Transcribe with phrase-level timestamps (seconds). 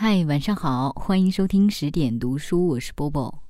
[0.00, 3.42] 嗨，晚上好，欢迎收听十点读书，我是波波。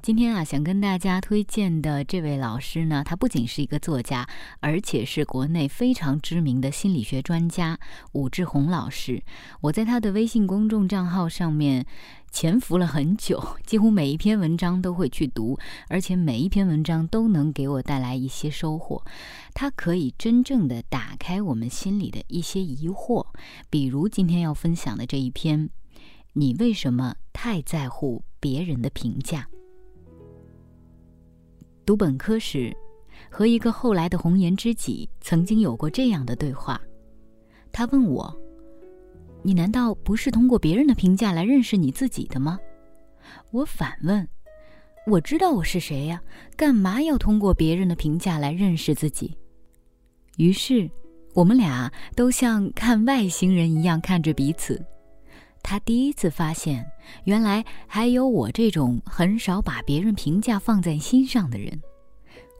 [0.00, 4.26] 今天啊，想跟大家推荐的这位老师呢，他不仅是一个作家，
[4.60, 7.78] 而且是国内非常知名的心理学专家
[8.12, 9.22] 武志红老师。
[9.60, 11.84] 我在他的微信公众账号上面
[12.30, 15.58] 潜伏了很久， 几乎每一篇文章都会去读，
[15.90, 19.04] 而且每一篇文章都能给我带来一些收获。
[19.52, 23.26] 他可以真正的打开我们心里的一些疑惑，
[23.68, 25.68] 比如今天要分享的这一篇。
[26.34, 29.46] 你为什么太在乎别人的评价？
[31.84, 32.74] 读本科时，
[33.30, 36.80] 和一个后来的红颜知己曾经有过这样的对话。
[37.70, 38.34] 他问我
[39.44, 42.58] ：“你难道不是通过别人的评价来认识你自己的吗？”
[43.52, 44.26] 我反问
[45.06, 46.22] ：“我知道我是谁呀？
[46.56, 49.36] 干嘛要通过别人的评价来认识自己？”
[50.38, 50.90] 于是，
[51.34, 54.82] 我们俩都像看外星人一样看着彼此。
[55.62, 56.86] 他第一次发现，
[57.24, 61.80] 原来还有我这种很少把别人评价放在心上的人。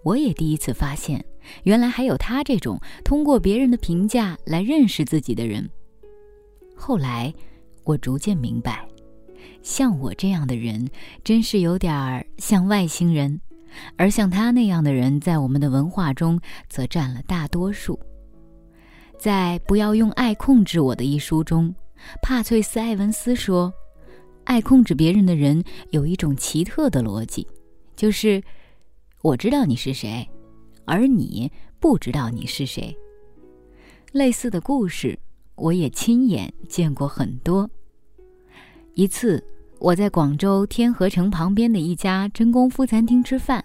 [0.05, 1.25] 我也第一次发现，
[1.65, 5.69] 原来还有他这种通过别人的评价来认识自己的人。
[6.75, 7.33] 后来，
[7.85, 8.85] 我逐渐明白，
[9.63, 10.89] 像我这样的人，
[11.23, 13.41] 真是有点儿像外星人，
[13.97, 17.99] 而像他那样的人，在我们的文化中则占了大多数。
[19.19, 21.73] 在《不要用爱控制我》的一书中。
[22.21, 23.73] 帕翠斯·埃文斯说
[24.45, 27.47] ：“爱控制别人的人有一种奇特的逻辑，
[27.97, 28.43] 就是
[29.23, 30.29] 我知道你是谁，
[30.85, 32.97] 而你不知道你是谁。”
[34.13, 35.19] 类似的故事，
[35.55, 37.69] 我也亲眼见过很多。
[38.95, 39.43] 一次，
[39.79, 43.63] 我在广州天河城旁边的一家真功夫餐厅吃饭，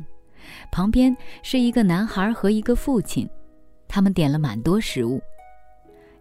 [0.71, 3.29] 旁边是一个男孩和一个父亲，
[3.89, 5.21] 他们点了蛮多食物。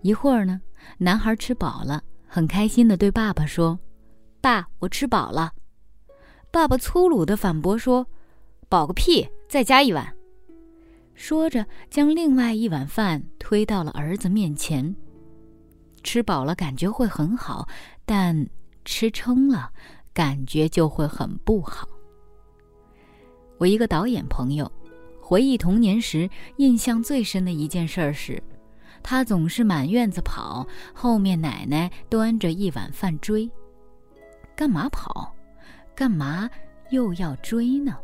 [0.03, 0.61] 一会儿呢。
[0.99, 3.79] 男孩吃饱了，很开心地对爸爸说
[4.41, 5.53] ：“爸，我吃饱了。”
[6.51, 8.07] 爸爸粗鲁地反驳说
[8.69, 9.29] ：“饱个屁！
[9.49, 10.15] 再加一碗。”
[11.15, 14.95] 说着，将另外一碗饭推到了儿子面前。
[16.03, 17.69] 吃饱了感觉会很好，
[18.05, 18.49] 但
[18.85, 19.71] 吃撑了
[20.13, 21.89] 感觉就会很不好。
[23.59, 24.71] 我一个导演朋友
[25.21, 26.29] 回忆童年时
[26.59, 28.43] 印象最深的一件事是。
[29.09, 33.49] 他总是满院子跑，后面奶奶端着一碗饭追。
[34.57, 35.33] 干嘛跑？
[35.95, 36.51] 干嘛
[36.91, 37.97] 又要追呢？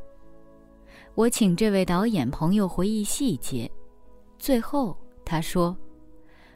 [1.16, 3.68] 我请这位导演朋友回忆细节。
[4.38, 5.76] 最后他说，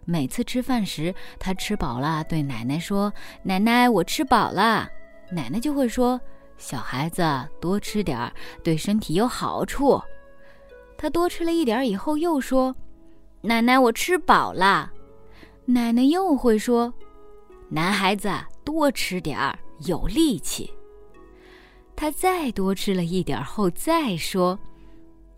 [0.05, 3.13] 每次吃饭时，他吃饱了，对奶奶说
[3.43, 4.89] ：“奶奶，我吃饱了。”
[5.29, 6.21] 奶奶就会说
[6.57, 7.25] ：“小孩子
[7.61, 10.01] 多吃点儿，对身体有好处。”
[10.97, 12.73] 他多吃了一点以后，又说。
[13.47, 14.93] 奶奶，我吃饱了。
[15.65, 16.93] 奶奶又会说
[17.71, 18.29] ：“男孩子
[18.65, 20.69] 多吃点儿，有力气。”
[21.95, 24.59] 他再多吃了一点后，再说：“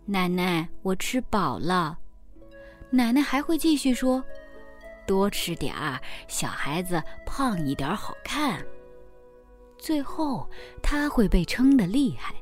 [0.06, 1.98] 奶奶，我吃饱了。”
[2.88, 4.24] 奶奶还会继续说
[5.06, 8.64] ：“多吃点儿，小孩子胖一点好看。”
[9.76, 10.48] 最后，
[10.82, 12.34] 他会被撑得厉害。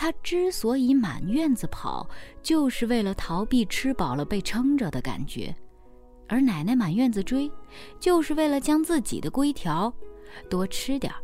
[0.00, 2.08] 他之所以满院子跑，
[2.40, 5.52] 就是为了逃避吃饱了被撑着的感觉；
[6.28, 7.50] 而奶奶满院子追，
[7.98, 9.92] 就是为了将自己的规条
[10.48, 11.18] 多吃点儿，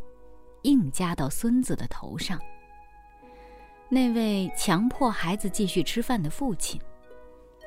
[0.63, 2.37] 硬加到孙子的头上。
[3.87, 6.77] 那位强迫孩子继续吃饭的父亲，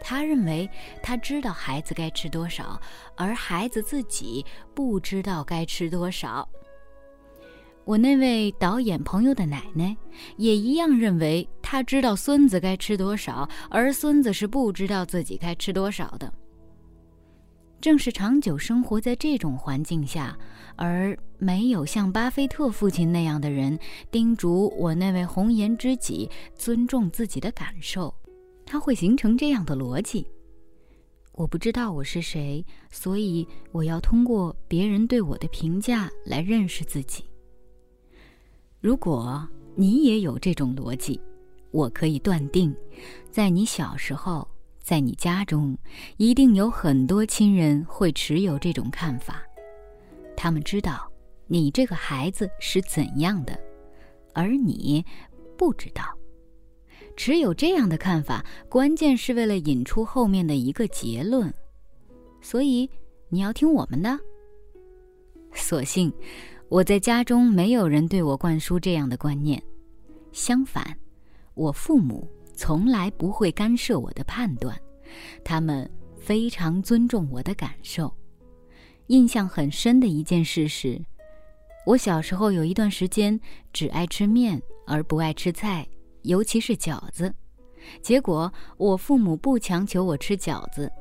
[0.03, 0.69] 他认为
[1.03, 2.79] 他知道孩子该吃多少，
[3.17, 6.47] 而孩子自己不知道该吃多少。
[7.89, 9.97] 我那位导演朋友的奶奶
[10.37, 16.31] 也一样认为，他知道孙子该吃多少，而孙子是不知道自己该吃多少的。
[17.81, 20.37] 正是长久生活在这种环境下，
[20.77, 23.79] 而没有像巴菲特父亲那样的人
[24.11, 28.15] 叮嘱我那位红颜知己尊重自己的感受，
[28.67, 30.27] 他会形成这样的逻辑：
[31.33, 37.25] 我不知道我是谁，所以我要通过别人对我的评价来认识自己。
[38.81, 41.21] 如果你也有这种逻辑，
[41.73, 42.73] 我可以断定，
[43.29, 44.47] 在你小时候，
[44.81, 45.77] 在你家中，
[46.17, 49.43] 一定有很多亲人会持有这种看法。
[50.37, 51.11] 他们知道
[51.49, 53.59] 你这个孩子是怎样的，
[54.33, 55.05] 而你
[55.57, 56.05] 不知道。
[57.17, 61.53] 持有这样的看法，关键是为了引出后面的一个结论。
[62.41, 62.89] 所以
[63.29, 64.17] 你要听我们的。
[65.53, 66.13] 所幸。
[66.71, 69.63] 我在家中没有人对我灌输这样的观念，
[70.33, 70.85] 相反，
[71.55, 74.79] 我父母从来不会干涉我的判断，
[75.43, 78.13] 他们非常尊重我的感受。
[79.07, 81.03] 印象很深的一件事是，
[81.87, 83.41] 我小时候有一段时间
[83.73, 85.89] 只爱吃面而不爱吃菜，
[86.21, 87.35] 尤其是饺子。
[88.03, 90.93] 结果我父母不强求我吃饺子，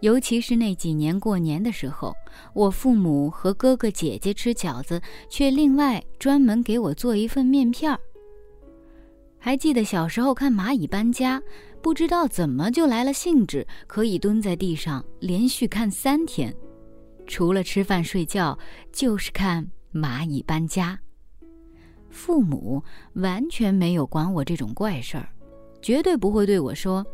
[0.00, 2.14] 尤其是那几年过年的时候，
[2.54, 7.98] 我父母和哥哥姐姐吃饺子，却另外专门给我做一份面片儿。
[9.38, 11.40] 还记得小时候看蚂蚁搬家，
[11.80, 16.52] 不知道怎么就来了兴致，可以蹲在地上连续看三天，
[17.26, 18.58] 除了吃饭睡觉
[18.92, 20.98] 就是看蚂蚁搬家。
[22.10, 22.82] 父母
[23.12, 25.28] 完全没有管我这种怪事儿，
[25.80, 27.06] 绝对不会对我说：“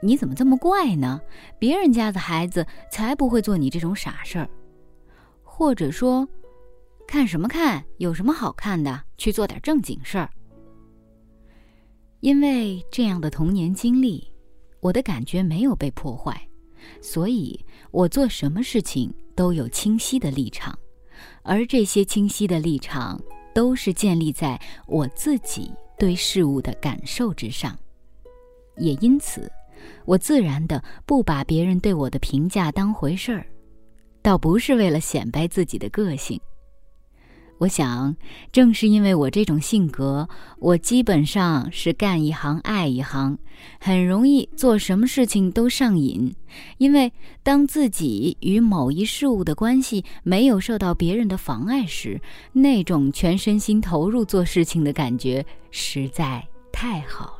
[0.00, 1.20] 你怎么这么怪呢？
[1.58, 4.48] 别人家的孩子才不会做你这种傻事儿。”
[5.42, 6.28] 或者说
[7.06, 7.84] ：“看什么看？
[7.96, 9.02] 有什么好看的？
[9.16, 10.30] 去做点正经事儿。”
[12.20, 14.32] 因为这样的童年经历，
[14.80, 16.48] 我的感觉没有被破坏，
[17.00, 20.76] 所以我做什么事情都有清晰的立场，
[21.42, 23.20] 而这些清晰的立场
[23.54, 27.78] 都是建立在我自己对事物的感受之上，
[28.76, 29.50] 也因此，
[30.04, 33.46] 我自然的不把别人对我的评价当回事儿，
[34.22, 36.40] 倒不是为了显摆自己的个性。
[37.60, 38.14] 我想，
[38.52, 40.28] 正是因为我这种性格，
[40.60, 43.36] 我基本上是干一行爱一行，
[43.80, 46.32] 很容易做什么事情都上瘾。
[46.76, 52.20] 因为当自己与某一事物的关系没有受到别人的妨碍时，
[52.52, 57.37] 那种全身心投入做事情的感觉实在太好。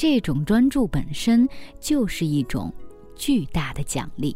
[0.00, 1.46] 这种专注本身
[1.78, 2.72] 就是一种
[3.14, 4.34] 巨大的奖励。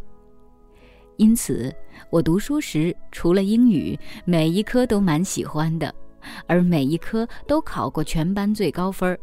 [1.17, 1.75] 因此，
[2.11, 5.91] 我读书时除了英语，每一科都蛮喜欢的，
[6.47, 9.19] 而每一科都考过全班最高分儿。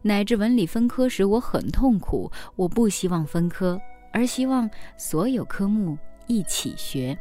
[0.00, 3.78] 乃至文理分科时，我很痛苦，我不希望分科，
[4.14, 7.14] 而希望所有科目一起学。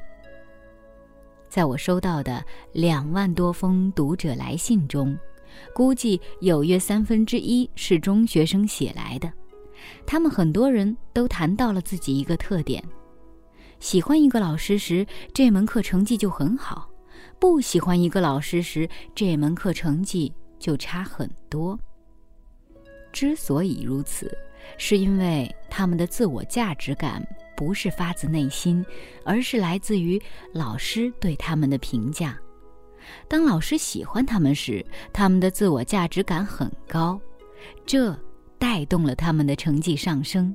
[1.49, 2.41] 在我收到的
[2.71, 5.19] 两万多封读者来信中，
[5.73, 9.31] 估计有约三分之一是中学生写来的，
[10.05, 12.83] 他们很多人都谈到了自己一个特点。
[13.79, 16.89] 喜欢一个老师时，这门课成绩就很好；
[17.39, 21.77] 不喜欢一个老师时，这门课成绩就差很多。
[23.11, 24.35] 之所以如此，
[24.77, 27.25] 是因为他们的自我价值感
[27.55, 28.83] 不是发自内心，
[29.23, 30.21] 而是来自于
[30.53, 32.37] 老师对他们的评价。
[33.27, 37.19] 当老师喜欢他们时，他们的自我价值感很高，
[37.85, 38.17] 这
[38.57, 40.53] 带动了他们的成绩上升。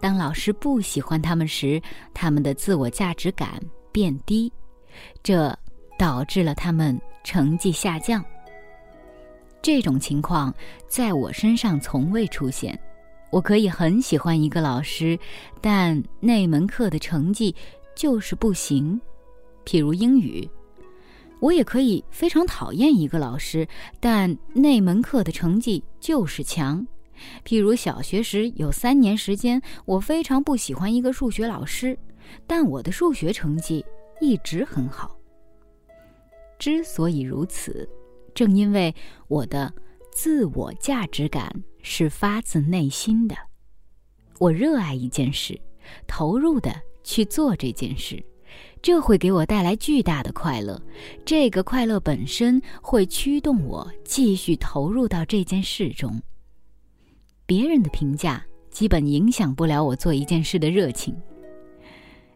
[0.00, 1.80] 当老师不喜欢他们时，
[2.14, 3.60] 他们的自我价值感
[3.92, 4.52] 变低，
[5.22, 5.56] 这
[5.98, 8.24] 导致了他们成绩下降。
[9.62, 10.52] 这种情况
[10.88, 12.78] 在我身上从未出现。
[13.30, 15.16] 我可以很喜欢一个老师，
[15.60, 17.54] 但那门课的成绩
[17.94, 19.00] 就是不行。
[19.64, 20.48] 譬如英语，
[21.40, 23.66] 我也可以非常讨厌一个老师，
[23.98, 26.86] 但那门课的成绩就是强。
[27.44, 31.98] 譬如小学时有三年时间，我非常不喜欢一个数学老师，
[32.46, 33.84] 但我的数学成绩
[34.20, 35.16] 一直很好。
[36.58, 37.88] 之所以如此，
[38.34, 38.94] 正因为
[39.28, 39.72] 我的
[40.12, 41.50] 自我价值感
[41.82, 43.34] 是发自内心的。
[44.38, 45.58] 我热爱一件事，
[46.06, 46.70] 投入的
[47.02, 48.22] 去做这件事，
[48.82, 50.80] 这会给我带来巨大的快乐。
[51.24, 56.20] 这个快乐本身会驱动我继续投入到这件事中。
[57.44, 61.14] 别人的评价基本影响不了我做一件事的热情。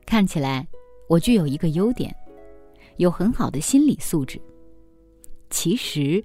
[0.04, 0.66] 看起来
[1.08, 2.14] 我具有一个优点，
[2.96, 4.40] 有很好的心理素质。
[5.50, 6.22] 其实，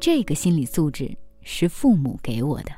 [0.00, 2.72] 这个心理素质是父母给我的。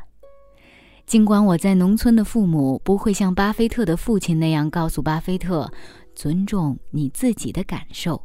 [1.07, 5.71] 尽管我在农村的父母不会像巴菲特的父亲那样告诉巴菲特
[6.15, 8.25] 尊重你自己的感受，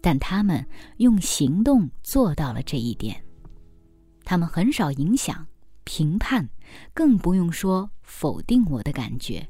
[0.00, 0.66] 但他们
[0.98, 3.22] 用行动做到了这一点。
[4.24, 5.46] 他们很少影响。
[5.84, 6.48] 评判，
[6.94, 9.44] 更不用说否定我的感觉，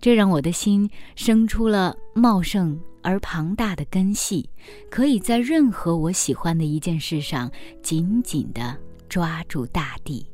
[0.00, 4.48] 这让我的心生出了茂盛而庞大的根系，
[4.88, 7.50] 可以在任何我喜欢的一件事上
[7.82, 10.24] 紧紧地抓住大地。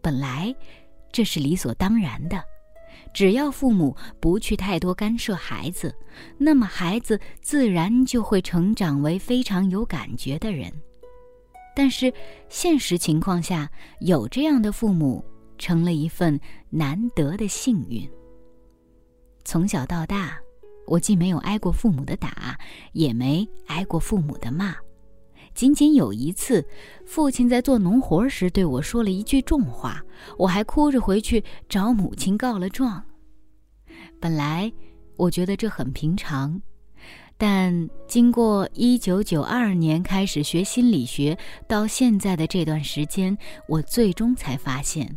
[0.00, 0.52] 本来，
[1.12, 2.42] 这是理所当然的，
[3.14, 5.94] 只要父母不去太多干涉孩子，
[6.36, 10.70] 那么孩子自然就会成长为非常有感觉的人。
[11.76, 12.12] 但是，
[12.48, 15.24] 现实情况下，有这样的父母
[15.58, 16.38] 成了一份
[16.70, 18.08] 难得的幸运。
[19.44, 20.36] 从小到大，
[20.86, 22.58] 我既没有挨过父母的打，
[22.92, 24.74] 也没挨过父母的骂。
[25.54, 26.66] 仅仅有一次，
[27.06, 30.02] 父亲在做农活时对我说了一句重话，
[30.36, 33.02] 我还哭着回去找母亲告了状。
[34.20, 34.72] 本来
[35.16, 36.60] 我觉得这很平常，
[37.36, 43.36] 但经过一九九二年开始学心理学到现在的这段时间，
[43.68, 45.16] 我最终才发现，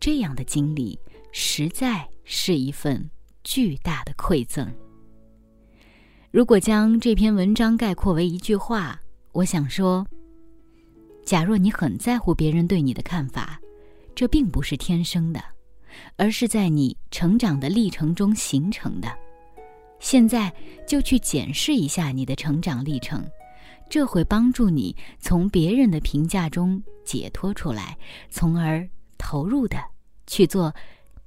[0.00, 0.98] 这样的经历
[1.30, 3.10] 实在是一份
[3.44, 4.72] 巨大的馈赠。
[6.30, 8.98] 如果将这篇文章概括为一句话，
[9.32, 10.06] 我想说：
[11.24, 13.58] 假若你很在乎别人对你的看法，
[14.14, 15.42] 这并不是天生的，
[16.16, 19.08] 而是在你成长的历程中形成的。
[20.00, 20.52] 现在
[20.86, 23.24] 就去检视一下你的成长历程，
[23.88, 27.96] 这会帮助你从别人的评价中解脱出来，
[28.28, 28.86] 从而
[29.16, 29.78] 投入的
[30.26, 30.74] 去做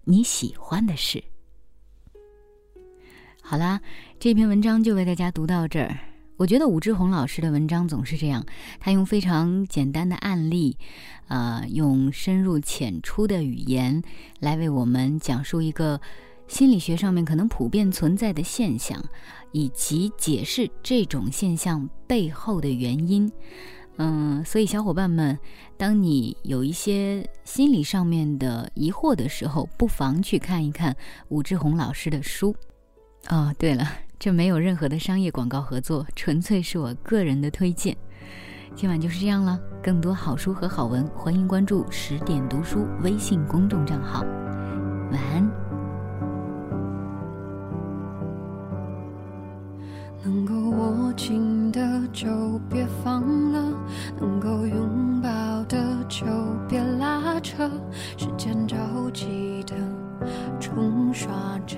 [0.04, 1.24] 你喜欢的事。
[3.42, 3.80] 好啦，
[4.20, 5.98] 这篇文章就为大家读到这儿。
[6.38, 8.46] 我觉得武志红老师的文章总是这样，
[8.80, 10.78] 他用非常简单的案例，
[11.28, 14.02] 呃，用深入浅出的语言
[14.40, 16.00] 来为我们讲述一个。
[16.48, 19.04] 心理学上面可能普遍存在的现象，
[19.52, 23.32] 以及解释这种现象背后的原因。
[23.98, 25.36] 嗯，所以小伙伴们，
[25.76, 30.96] 当你有一些心理上面的疑惑的时候，不妨去看一看
[31.30, 32.56] 武志红老师的书。
[33.30, 37.96] 哦，对了，这没有任何的商业广告合作，纯粹是我个人的推荐。
[38.74, 44.24] 今晚就是这样了，更多好书和好文，欢迎关注十点读书微信公众账号。
[45.12, 45.50] 晚安。
[50.24, 52.28] 能够握紧的就
[52.70, 53.78] 别放了，
[54.20, 55.30] 能够拥抱
[55.66, 55.78] 的
[56.10, 56.26] 就
[56.68, 57.70] 别拉扯。
[58.18, 58.76] 时间着
[59.14, 59.76] 急的
[60.60, 61.32] 冲刷
[61.68, 61.78] 着，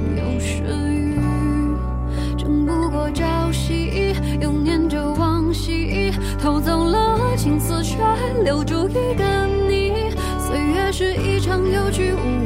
[8.51, 9.23] 留住一个
[9.69, 10.11] 你。
[10.37, 12.40] 岁月是一场有去无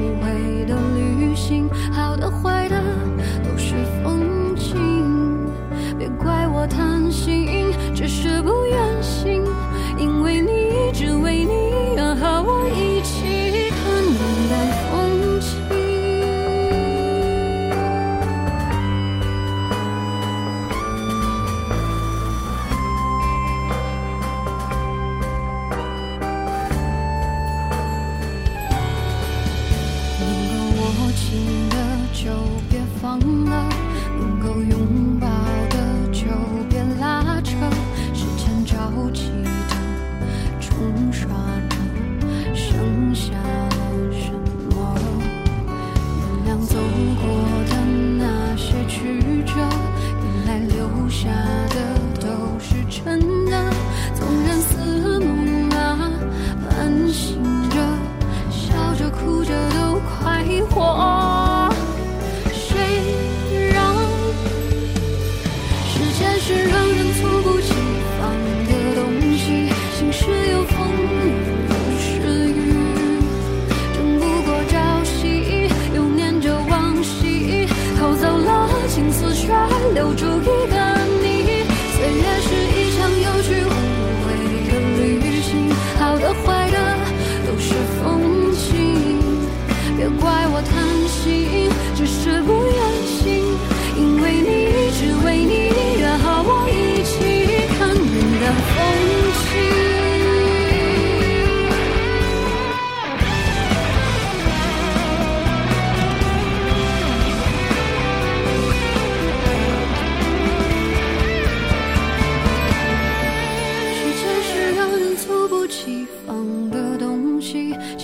[33.15, 33.74] 忘了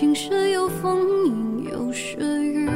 [0.01, 2.67] 晴时有风阴有时雨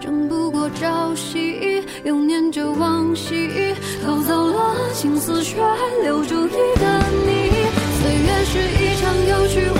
[0.00, 3.72] 争不过朝夕又念着往昔
[4.04, 5.56] 偷走了青丝却
[6.02, 6.50] 留住一
[6.80, 6.84] 个
[7.26, 7.50] 你。
[8.02, 9.79] 岁月是一场有去无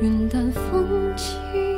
[0.00, 1.69] 云淡风轻。